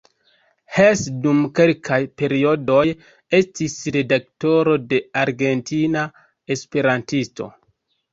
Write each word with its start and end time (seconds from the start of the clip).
Hess 0.75 1.01
dum 1.25 1.41
kelkaj 1.57 1.97
periodoj 2.21 2.85
estis 3.39 3.75
redaktoro 3.97 4.73
de 4.95 5.01
"Argentina 5.25 6.03
esperantisto. 6.57 7.49